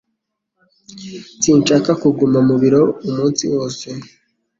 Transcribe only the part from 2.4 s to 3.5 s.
mu biro umunsi